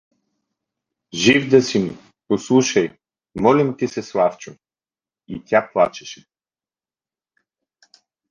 Жив 1.13 1.49
да 1.49 1.61
си 1.61 1.79
ми, 1.79 1.97
послушай, 2.27 2.97
молим 3.35 3.77
ти 3.77 3.87
се, 3.87 4.03
Славчо… 4.03 4.55
И 5.27 5.41
тя 5.45 5.69
плачеше. 5.73 6.25